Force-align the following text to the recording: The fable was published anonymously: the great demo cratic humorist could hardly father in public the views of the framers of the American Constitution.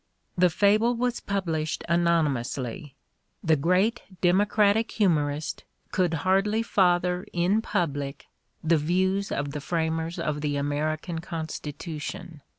The 0.35 0.49
fable 0.49 0.95
was 0.95 1.19
published 1.19 1.83
anonymously: 1.87 2.95
the 3.43 3.55
great 3.55 4.01
demo 4.19 4.45
cratic 4.45 4.89
humorist 4.89 5.63
could 5.91 6.15
hardly 6.25 6.63
father 6.63 7.27
in 7.33 7.61
public 7.61 8.25
the 8.63 8.77
views 8.77 9.31
of 9.31 9.51
the 9.51 9.61
framers 9.61 10.17
of 10.17 10.41
the 10.41 10.55
American 10.55 11.19
Constitution. 11.19 12.41